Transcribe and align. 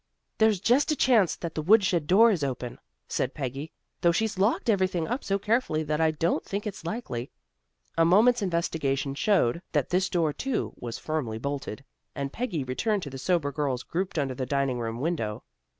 "There's 0.39 0.59
just 0.59 0.91
a 0.91 0.95
chance 0.95 1.35
that 1.35 1.53
the 1.53 1.61
woodshed 1.61 2.07
door 2.07 2.31
is 2.31 2.43
open," 2.43 2.79
said 3.07 3.35
Peggy. 3.35 3.71
"Though 4.01 4.11
she's 4.11 4.39
locked 4.39 4.67
everything 4.67 5.07
up 5.07 5.23
so 5.23 5.37
carefully 5.37 5.83
that 5.83 6.01
I 6.01 6.09
don't 6.09 6.43
think 6.43 6.65
it's 6.65 6.83
likely." 6.83 7.29
A 7.99 8.03
moment's 8.03 8.41
investigation 8.41 9.13
showed 9.13 9.61
that 9.73 9.91
this 9.91 10.09
door, 10.09 10.33
too, 10.33 10.73
was 10.79 10.97
firmly 10.97 11.37
bolted, 11.37 11.85
and 12.15 12.33
Peggy 12.33 12.63
returned 12.63 13.03
to 13.03 13.11
the 13.11 13.19
sober 13.19 13.51
girls 13.51 13.83
grouped 13.83 14.17
under 14.17 14.33
the 14.33 14.47
dining 14.47 14.79
room 14.79 14.99
window. 15.01 15.43